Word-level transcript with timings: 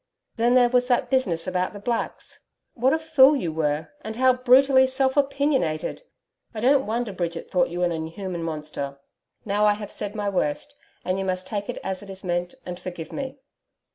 Then 0.35 0.55
there 0.55 0.67
was 0.67 0.87
that 0.87 1.11
business 1.11 1.45
about 1.45 1.73
the 1.73 1.79
blacks. 1.79 2.39
What 2.73 2.91
a 2.91 2.97
fool 2.97 3.35
you 3.35 3.53
were 3.53 3.89
and 4.03 4.15
how 4.15 4.33
brutally 4.33 4.87
self 4.87 5.15
opinionated! 5.15 6.01
I 6.55 6.59
don't 6.59 6.87
wonder 6.87 7.13
Bridget 7.13 7.51
thought 7.51 7.69
you 7.69 7.83
an 7.83 7.91
inhuman 7.91 8.41
monster. 8.41 8.97
Now 9.45 9.67
I 9.67 9.75
have 9.75 9.91
said 9.91 10.15
my 10.15 10.27
worst, 10.27 10.75
and 11.05 11.19
you 11.19 11.25
must 11.25 11.45
take 11.45 11.69
it 11.69 11.77
as 11.83 12.01
it 12.01 12.09
is 12.09 12.23
meant 12.25 12.55
and 12.65 12.79
forgive 12.79 13.11
me. 13.13 13.37